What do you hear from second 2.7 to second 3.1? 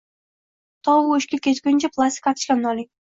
oling